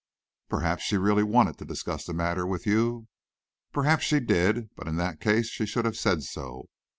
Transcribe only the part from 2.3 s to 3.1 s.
with you."